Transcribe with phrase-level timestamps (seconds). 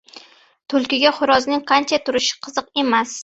[0.73, 3.15] •Tulkiga xo‘rozning qancha turishi qiziq emas.